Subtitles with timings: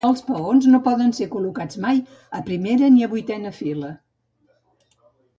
[0.07, 1.99] Els peons no poden ser col·locats mai
[2.39, 3.91] a primera ni a vuitena fila.